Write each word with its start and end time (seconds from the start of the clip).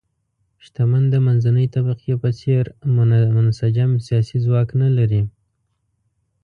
شتمن 0.63 1.03
د 1.13 1.15
منځنۍ 1.25 1.67
طبقې 1.75 2.13
په 2.23 2.29
څېر 2.39 2.63
منسجم 3.37 3.91
سیاسي 4.05 4.37
ځواک 4.45 4.69
نه 4.81 4.89
لري. 4.97 5.21